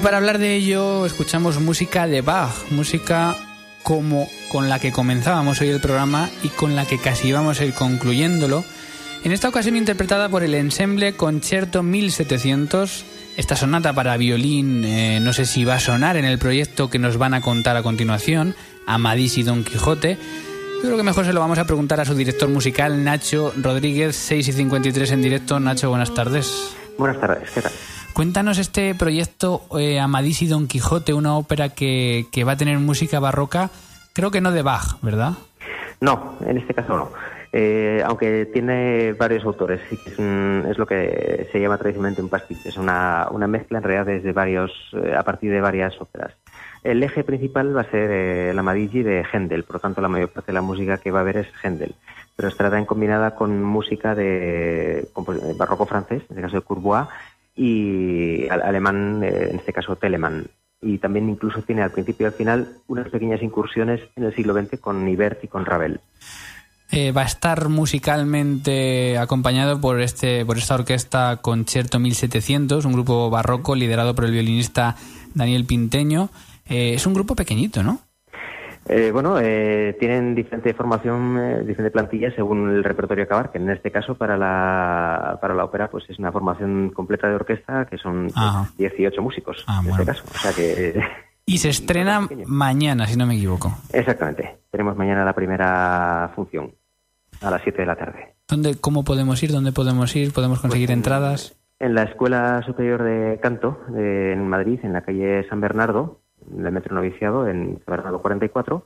para 0.00 0.18
hablar 0.18 0.38
de 0.38 0.54
ello 0.54 1.06
escuchamos 1.06 1.60
música 1.60 2.06
de 2.06 2.20
Bach, 2.20 2.52
música 2.70 3.36
como 3.82 4.28
con 4.50 4.68
la 4.68 4.78
que 4.78 4.92
comenzábamos 4.92 5.60
hoy 5.60 5.68
el 5.68 5.80
programa 5.80 6.28
y 6.42 6.48
con 6.48 6.76
la 6.76 6.84
que 6.84 6.98
casi 6.98 7.28
íbamos 7.28 7.60
a 7.60 7.64
ir 7.64 7.72
concluyéndolo. 7.72 8.64
En 9.24 9.32
esta 9.32 9.48
ocasión 9.48 9.76
interpretada 9.76 10.28
por 10.28 10.42
el 10.42 10.54
ensemble 10.54 11.14
Concerto 11.14 11.82
1700. 11.82 13.04
Esta 13.36 13.56
sonata 13.56 13.92
para 13.92 14.16
violín 14.16 14.84
eh, 14.84 15.20
no 15.20 15.32
sé 15.32 15.46
si 15.46 15.64
va 15.64 15.76
a 15.76 15.80
sonar 15.80 16.16
en 16.16 16.24
el 16.24 16.38
proyecto 16.38 16.90
que 16.90 16.98
nos 16.98 17.16
van 17.16 17.32
a 17.32 17.40
contar 17.40 17.76
a 17.76 17.82
continuación, 17.82 18.54
Amadís 18.86 19.38
y 19.38 19.44
Don 19.44 19.64
Quijote. 19.64 20.18
Yo 20.76 20.82
creo 20.82 20.96
que 20.96 21.04
mejor 21.04 21.24
se 21.24 21.32
lo 21.32 21.40
vamos 21.40 21.58
a 21.58 21.64
preguntar 21.64 22.00
a 22.00 22.04
su 22.04 22.14
director 22.14 22.50
musical, 22.50 23.02
Nacho 23.02 23.54
Rodríguez, 23.56 24.14
6 24.16 24.48
y 24.48 24.52
53 24.52 25.12
en 25.12 25.22
directo. 25.22 25.58
Nacho, 25.58 25.88
buenas 25.88 26.12
tardes. 26.12 26.76
Buenas 26.98 27.18
tardes, 27.18 27.50
¿qué 27.50 27.62
tal? 27.62 27.72
Cuéntanos 28.16 28.56
este 28.56 28.94
proyecto 28.94 29.64
eh, 29.78 30.00
Amadís 30.00 30.40
y 30.40 30.46
Don 30.46 30.68
Quijote, 30.68 31.12
una 31.12 31.36
ópera 31.36 31.68
que, 31.68 32.24
va 32.48 32.52
a 32.52 32.56
tener 32.56 32.78
música 32.78 33.20
barroca, 33.20 33.68
creo 34.14 34.30
que 34.30 34.40
no 34.40 34.52
de 34.52 34.62
Bach, 34.62 34.98
¿verdad? 35.02 35.34
No, 36.00 36.38
en 36.46 36.56
este 36.56 36.72
caso 36.72 36.96
no. 36.96 37.10
Eh, 37.52 38.02
aunque 38.06 38.46
tiene 38.46 39.12
varios 39.12 39.44
autores, 39.44 39.82
es, 39.92 40.18
lo 40.78 40.86
que 40.86 41.46
se 41.52 41.60
llama 41.60 41.76
tradicionalmente 41.76 42.22
un 42.22 42.30
pastiche, 42.30 42.70
es 42.70 42.78
una, 42.78 43.28
una 43.32 43.46
mezcla 43.46 43.76
en 43.76 43.84
realidad 43.84 44.06
desde 44.06 44.32
varios, 44.32 44.72
eh, 44.94 45.14
a 45.14 45.22
partir 45.22 45.52
de 45.52 45.60
varias 45.60 46.00
óperas. 46.00 46.32
El 46.84 47.02
eje 47.02 47.22
principal 47.22 47.76
va 47.76 47.82
a 47.82 47.90
ser 47.90 48.10
eh, 48.10 48.54
la 48.54 48.60
Amadigi 48.60 49.02
de 49.02 49.26
Händel, 49.30 49.64
por 49.64 49.76
lo 49.76 49.80
tanto 49.80 50.00
la 50.00 50.08
mayor 50.08 50.30
parte 50.30 50.52
de 50.52 50.54
la 50.54 50.62
música 50.62 50.96
que 50.96 51.10
va 51.10 51.18
a 51.18 51.22
haber 51.22 51.36
es 51.36 51.48
Händel, 51.62 51.94
pero 52.34 52.48
estará 52.48 52.78
en 52.78 52.86
combinada 52.86 53.34
con 53.34 53.62
música 53.62 54.14
de, 54.14 55.06
barroco 55.58 55.84
francés, 55.84 56.22
en 56.30 56.36
este 56.36 56.42
caso 56.42 56.56
de 56.56 56.62
Courbois, 56.62 57.08
y 57.56 58.48
alemán, 58.48 59.22
eh, 59.24 59.48
en 59.50 59.56
este 59.56 59.72
caso 59.72 59.96
Telemann. 59.96 60.46
Y 60.82 60.98
también 60.98 61.28
incluso 61.28 61.62
tiene 61.62 61.82
al 61.82 61.90
principio 61.90 62.26
y 62.26 62.28
al 62.28 62.34
final 62.34 62.68
unas 62.86 63.08
pequeñas 63.08 63.42
incursiones 63.42 64.00
en 64.14 64.24
el 64.24 64.34
siglo 64.34 64.54
XX 64.54 64.78
con 64.78 65.08
Ibert 65.08 65.42
y 65.42 65.48
con 65.48 65.64
Ravel. 65.64 66.00
Eh, 66.92 67.10
va 67.10 67.22
a 67.22 67.26
estar 67.26 67.68
musicalmente 67.68 69.18
acompañado 69.18 69.80
por 69.80 70.00
este 70.00 70.46
por 70.46 70.56
esta 70.56 70.76
orquesta 70.76 71.38
Concerto 71.42 71.98
1700, 71.98 72.84
un 72.84 72.92
grupo 72.92 73.28
barroco 73.28 73.74
liderado 73.74 74.14
por 74.14 74.26
el 74.26 74.32
violinista 74.32 74.94
Daniel 75.34 75.64
Pinteño. 75.64 76.30
Eh, 76.68 76.94
es 76.94 77.06
un 77.06 77.14
grupo 77.14 77.34
pequeñito, 77.34 77.82
¿no? 77.82 78.05
Eh, 78.88 79.10
bueno, 79.12 79.38
eh, 79.40 79.96
tienen 79.98 80.34
diferente 80.34 80.72
formación, 80.72 81.38
eh, 81.38 81.64
diferente 81.64 81.90
plantilla 81.90 82.32
según 82.34 82.70
el 82.70 82.84
repertorio 82.84 83.24
a 83.24 83.26
acabar, 83.26 83.50
que 83.50 83.58
en 83.58 83.68
este 83.70 83.90
caso 83.90 84.14
para 84.14 84.36
la, 84.36 85.38
para 85.40 85.54
la 85.54 85.64
ópera 85.64 85.90
pues 85.90 86.08
es 86.08 86.18
una 86.18 86.30
formación 86.30 86.90
completa 86.90 87.28
de 87.28 87.34
orquesta 87.34 87.86
que 87.86 87.98
son 87.98 88.28
18 88.78 89.20
músicos 89.22 89.64
ah, 89.66 89.80
en 89.84 89.90
este 89.90 90.04
caso. 90.04 90.24
O 90.32 90.38
sea 90.38 90.52
que, 90.52 91.00
y 91.46 91.58
se 91.58 91.68
estrena 91.70 92.28
mañana, 92.46 93.06
si 93.06 93.16
no 93.16 93.26
me 93.26 93.36
equivoco. 93.36 93.76
Exactamente. 93.92 94.58
Tenemos 94.70 94.96
mañana 94.96 95.24
la 95.24 95.32
primera 95.32 96.30
función 96.36 96.72
a 97.40 97.50
las 97.50 97.62
7 97.62 97.80
de 97.80 97.86
la 97.86 97.96
tarde. 97.96 98.34
¿Dónde, 98.48 98.76
¿Cómo 98.80 99.04
podemos 99.04 99.42
ir? 99.42 99.50
¿Dónde 99.50 99.72
podemos 99.72 100.14
ir? 100.14 100.32
¿Podemos 100.32 100.60
conseguir 100.60 100.88
pues 100.88 100.96
entradas? 100.96 101.56
En 101.80 101.94
la 101.94 102.04
Escuela 102.04 102.62
Superior 102.64 103.02
de 103.02 103.38
Canto 103.40 103.80
de, 103.88 104.32
en 104.32 104.48
Madrid, 104.48 104.78
en 104.82 104.92
la 104.92 105.02
calle 105.02 105.46
San 105.48 105.60
Bernardo, 105.60 106.20
del 106.48 106.72
metro 106.72 106.94
noviciado 106.94 107.48
en 107.48 107.80
Bernardo 107.86 108.20
44. 108.20 108.84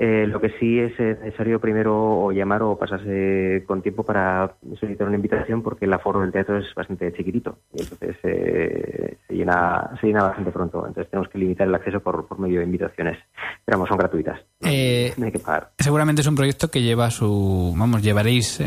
Eh, 0.00 0.28
lo 0.28 0.40
que 0.40 0.50
sí 0.60 0.78
es 0.78 0.96
necesario 1.00 1.60
primero 1.60 2.20
o 2.20 2.30
llamar 2.30 2.62
o 2.62 2.78
pasarse 2.78 3.64
con 3.66 3.82
tiempo 3.82 4.04
para 4.04 4.54
solicitar 4.78 5.08
una 5.08 5.16
invitación 5.16 5.60
porque 5.60 5.86
el 5.86 5.92
aforo 5.92 6.20
del 6.20 6.30
teatro 6.30 6.56
es 6.56 6.72
bastante 6.72 7.12
chiquitito 7.14 7.58
y 7.74 7.82
entonces 7.82 8.16
eh, 8.22 9.16
se, 9.26 9.34
llena, 9.34 9.90
se 10.00 10.06
llena 10.06 10.22
bastante 10.22 10.52
pronto. 10.52 10.86
Entonces 10.86 11.10
tenemos 11.10 11.28
que 11.28 11.38
limitar 11.38 11.66
el 11.66 11.74
acceso 11.74 11.98
por, 11.98 12.28
por 12.28 12.38
medio 12.38 12.60
de 12.60 12.66
invitaciones. 12.66 13.18
Pero 13.64 13.76
vamos, 13.78 13.88
son 13.88 13.98
gratuitas. 13.98 14.38
Eh, 14.60 15.12
no 15.16 15.26
hay 15.26 15.32
que 15.32 15.40
pagar. 15.40 15.72
Seguramente 15.80 16.20
es 16.20 16.28
un 16.28 16.36
proyecto 16.36 16.70
que 16.70 16.80
lleva 16.80 17.10
su. 17.10 17.74
Vamos, 17.76 18.00
llevaréis 18.00 18.62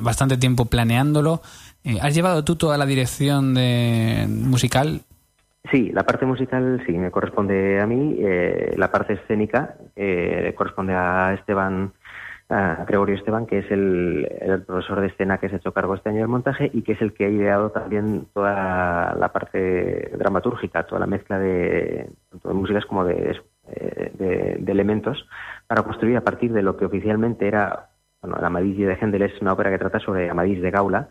bastante 0.00 0.36
tiempo 0.38 0.64
planeándolo. 0.64 1.40
¿Has 2.00 2.14
llevado 2.16 2.42
tú 2.44 2.56
toda 2.56 2.78
la 2.78 2.86
dirección 2.86 3.54
de 3.54 4.26
musical? 4.28 5.02
Sí, 5.74 5.90
la 5.90 6.04
parte 6.04 6.24
musical 6.24 6.80
sí 6.86 6.92
me 6.92 7.10
corresponde 7.10 7.80
a 7.80 7.86
mí, 7.88 8.14
eh, 8.20 8.74
la 8.76 8.92
parte 8.92 9.14
escénica 9.14 9.74
eh, 9.96 10.54
corresponde 10.56 10.94
a 10.94 11.34
Esteban, 11.34 11.92
a 12.48 12.84
Gregorio 12.86 13.16
Esteban, 13.16 13.44
que 13.44 13.58
es 13.58 13.68
el, 13.72 14.62
profesor 14.68 15.00
de 15.00 15.08
escena 15.08 15.38
que 15.38 15.48
se 15.48 15.56
ha 15.56 15.58
hecho 15.58 15.72
cargo 15.72 15.96
este 15.96 16.10
año 16.10 16.20
del 16.20 16.28
montaje 16.28 16.70
y 16.72 16.82
que 16.82 16.92
es 16.92 17.02
el 17.02 17.12
que 17.12 17.24
ha 17.24 17.28
ideado 17.28 17.72
también 17.72 18.28
toda 18.32 19.16
la 19.18 19.32
parte 19.32 20.12
dramatúrgica, 20.16 20.86
toda 20.86 21.00
la 21.00 21.08
mezcla 21.08 21.40
de 21.40 22.08
tanto 22.30 22.50
de 22.50 22.54
músicas 22.54 22.86
como 22.86 23.04
de, 23.04 23.36
elementos 24.68 25.26
para 25.66 25.82
construir 25.82 26.16
a 26.16 26.20
partir 26.20 26.52
de 26.52 26.62
lo 26.62 26.76
que 26.76 26.84
oficialmente 26.84 27.48
era, 27.48 27.88
bueno, 28.22 28.36
la 28.40 28.46
Amadís 28.46 28.78
de 28.78 28.94
Händel 28.94 29.22
es 29.22 29.42
una 29.42 29.54
ópera 29.54 29.70
que 29.70 29.78
trata 29.78 29.98
sobre 29.98 30.30
Amadís 30.30 30.62
de 30.62 30.70
Gaula, 30.70 31.08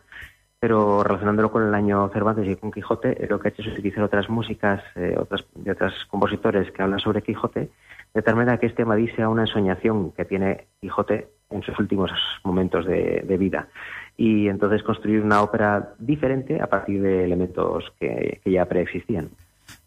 pero 0.63 1.03
relacionándolo 1.03 1.51
con 1.51 1.67
el 1.67 1.75
año 1.75 2.09
Cervantes 2.13 2.47
y 2.47 2.55
con 2.55 2.71
Quijote, 2.71 3.27
lo 3.29 3.37
que 3.37 3.49
ha 3.49 3.51
hecho 3.51 3.63
es 3.63 3.73
utilizar 3.73 4.01
otras 4.01 4.29
músicas 4.29 4.81
eh, 4.95 5.13
otras, 5.19 5.43
de 5.55 5.69
otros 5.69 5.91
compositores 6.09 6.71
que 6.71 6.81
hablan 6.81 7.01
sobre 7.01 7.21
Quijote, 7.21 7.69
de 8.13 8.21
tal 8.21 8.37
manera 8.37 8.57
que 8.57 8.67
este 8.67 8.83
Amadís 8.83 9.13
sea 9.13 9.27
una 9.27 9.41
ensoñación 9.41 10.13
que 10.13 10.23
tiene 10.23 10.67
Quijote 10.79 11.27
en 11.49 11.63
sus 11.63 11.77
últimos 11.77 12.11
momentos 12.45 12.85
de, 12.85 13.35
vida. 13.37 13.67
Y 14.15 14.47
entonces 14.47 14.83
construir 14.83 15.19
una 15.19 15.41
ópera 15.41 15.95
diferente 15.99 16.61
a 16.61 16.67
partir 16.67 17.01
de 17.01 17.25
elementos 17.25 17.83
que, 17.99 18.39
que 18.41 18.49
ya 18.49 18.63
preexistían. 18.63 19.31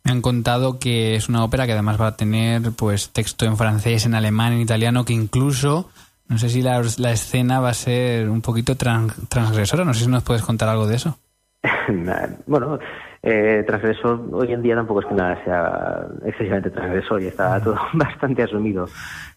Me 0.04 0.12
han 0.12 0.20
contado 0.20 0.78
que 0.78 1.14
es 1.14 1.30
una 1.30 1.42
ópera 1.42 1.64
que 1.64 1.72
además 1.72 1.98
va 1.98 2.08
a 2.08 2.16
tener 2.18 2.60
pues 2.76 3.14
texto 3.14 3.46
en 3.46 3.56
francés, 3.56 4.04
en 4.04 4.14
alemán, 4.14 4.52
en 4.52 4.60
italiano, 4.60 5.06
que 5.06 5.14
incluso 5.14 5.88
no 6.28 6.38
sé 6.38 6.48
si 6.48 6.62
la, 6.62 6.80
escena 6.80 7.60
va 7.60 7.70
a 7.70 7.74
ser 7.74 8.28
un 8.28 8.42
poquito 8.42 8.76
transgresora, 8.76 9.84
no 9.84 9.94
sé 9.94 10.04
si 10.04 10.10
nos 10.10 10.24
puedes 10.24 10.42
contar 10.42 10.68
algo 10.68 10.86
de 10.86 10.96
eso. 10.96 11.18
bueno, 12.46 12.78
eh, 13.22 13.64
transgresor 13.66 14.28
hoy 14.32 14.52
en 14.52 14.62
día 14.62 14.74
tampoco 14.74 15.00
es 15.00 15.06
que 15.06 15.14
nada 15.14 15.44
sea 15.44 16.06
excesivamente 16.24 16.70
transgresor 16.70 17.22
y 17.22 17.26
está 17.26 17.60
todo 17.62 17.78
bastante 17.92 18.42
asumido. 18.42 18.86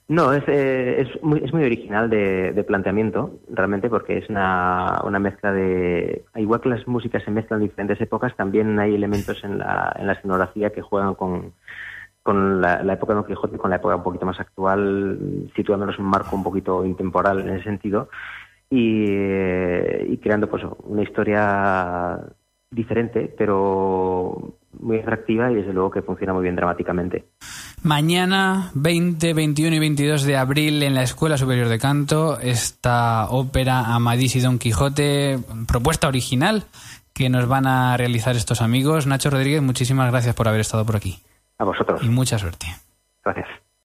No, 0.07 0.33
es, 0.33 0.43
eh, 0.47 1.01
es, 1.01 1.23
muy, 1.23 1.39
es 1.43 1.53
muy 1.53 1.63
original 1.63 2.09
de, 2.09 2.63
planteamiento, 2.67 3.39
realmente, 3.47 3.89
porque 3.89 4.17
es 4.17 4.27
una, 4.27 5.01
una 5.03 5.19
mezcla 5.19 5.51
de... 5.53 6.25
Igual 6.35 6.61
que 6.61 6.69
las 6.69 6.87
músicas 6.87 7.23
se 7.23 7.29
mezclan 7.29 7.61
en 7.61 7.67
diferentes 7.67 8.01
épocas, 8.01 8.35
también 8.35 8.79
hay 8.79 8.95
elementos 8.95 9.43
en 9.43 9.59
la, 9.59 9.95
en 9.99 10.07
la 10.07 10.13
escenografía 10.13 10.71
que 10.71 10.81
juegan 10.81 11.13
con, 11.13 11.53
con 12.29 12.61
la, 12.61 12.93
época 12.93 13.13
de 13.13 13.15
Don 13.15 13.25
Quijote, 13.25 13.57
con 13.57 13.71
la 13.71 13.77
época 13.77 13.95
un 13.95 14.03
poquito 14.03 14.23
más 14.23 14.39
actual, 14.39 15.49
situándonos 15.55 15.97
en 15.97 16.05
un 16.05 16.11
marco 16.11 16.35
un 16.35 16.43
poquito 16.43 16.85
intemporal 16.85 17.39
en 17.39 17.49
ese 17.55 17.63
sentido, 17.63 18.07
y, 18.69 20.15
creando 20.17 20.47
pues 20.47 20.61
una 20.83 21.01
historia 21.01 22.19
diferente, 22.69 23.33
pero 23.35 24.53
muy 24.79 24.99
atractiva 24.99 25.51
y 25.51 25.55
desde 25.55 25.73
luego 25.73 25.89
que 25.89 26.03
funciona 26.03 26.31
muy 26.31 26.43
bien 26.43 26.55
dramáticamente. 26.55 27.25
Mañana, 27.81 28.69
20, 28.75 29.33
21 29.33 29.75
y 29.77 29.79
22 29.79 30.23
de 30.23 30.37
abril, 30.37 30.83
en 30.83 30.93
la 30.93 31.01
Escuela 31.01 31.35
Superior 31.35 31.67
de 31.67 31.79
Canto, 31.79 32.39
esta 32.39 33.27
ópera 33.31 33.95
Amadís 33.95 34.35
y 34.35 34.39
Don 34.39 34.59
Quijote, 34.59 35.39
propuesta 35.67 36.07
original 36.07 36.65
que 37.11 37.27
nos 37.27 37.47
van 37.47 37.65
a 37.65 37.97
realizar 37.97 38.35
estos 38.35 38.61
amigos. 38.61 39.07
Nacho 39.07 39.31
Rodríguez, 39.31 39.63
muchísimas 39.63 40.11
gracias 40.11 40.35
por 40.35 40.47
haber 40.47 40.61
estado 40.61 40.85
por 40.85 40.95
aquí. 40.95 41.23
A 41.59 41.65
vosotros. 41.65 42.01
Y 42.03 42.09
mucha 42.09 42.39
suerte. 42.39 42.67
Gracias. 43.23 43.47